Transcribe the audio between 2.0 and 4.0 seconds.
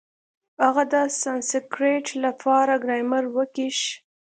له پاره ګرامر وکېښ.